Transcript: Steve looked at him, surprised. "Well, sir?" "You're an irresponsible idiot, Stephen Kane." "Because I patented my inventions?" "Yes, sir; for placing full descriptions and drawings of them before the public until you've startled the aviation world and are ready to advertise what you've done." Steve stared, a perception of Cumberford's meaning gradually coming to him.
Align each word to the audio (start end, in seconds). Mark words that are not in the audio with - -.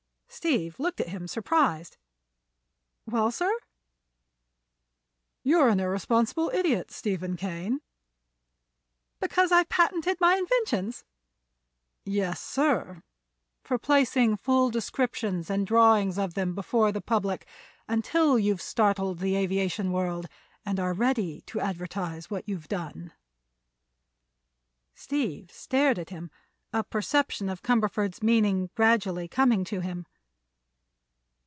Steve 0.33 0.79
looked 0.79 1.01
at 1.01 1.09
him, 1.09 1.27
surprised. 1.27 1.97
"Well, 3.05 3.31
sir?" 3.31 3.53
"You're 5.43 5.67
an 5.67 5.81
irresponsible 5.81 6.49
idiot, 6.53 6.89
Stephen 6.89 7.35
Kane." 7.35 7.81
"Because 9.19 9.51
I 9.51 9.65
patented 9.65 10.21
my 10.21 10.37
inventions?" 10.37 11.03
"Yes, 12.05 12.41
sir; 12.41 13.03
for 13.61 13.77
placing 13.77 14.37
full 14.37 14.69
descriptions 14.69 15.49
and 15.49 15.67
drawings 15.67 16.17
of 16.17 16.33
them 16.33 16.55
before 16.55 16.93
the 16.93 17.01
public 17.01 17.45
until 17.89 18.39
you've 18.39 18.61
startled 18.61 19.19
the 19.19 19.35
aviation 19.35 19.91
world 19.91 20.27
and 20.65 20.79
are 20.79 20.93
ready 20.93 21.41
to 21.47 21.59
advertise 21.59 22.31
what 22.31 22.47
you've 22.47 22.69
done." 22.69 23.11
Steve 24.95 25.51
stared, 25.51 26.09
a 26.71 26.83
perception 26.85 27.49
of 27.49 27.61
Cumberford's 27.61 28.23
meaning 28.23 28.69
gradually 28.75 29.27
coming 29.27 29.65
to 29.65 29.81
him. 29.81 30.05